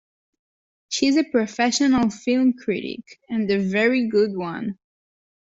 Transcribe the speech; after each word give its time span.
She's 0.89 1.15
a 1.15 1.23
professional 1.25 2.09
film 2.09 2.53
critic, 2.53 3.03
and 3.29 3.47
a 3.51 3.59
very 3.59 4.07
good 4.07 4.35
one. 4.35 4.79